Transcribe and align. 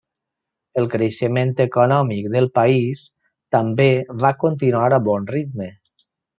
El 0.81 0.87
creixement 0.93 1.51
econòmic 1.65 2.31
del 2.37 2.49
país 2.57 3.05
també 3.59 3.89
va 4.25 4.35
continuar 4.47 4.91
a 4.91 5.03
bon 5.11 5.33
ritme. 5.39 5.73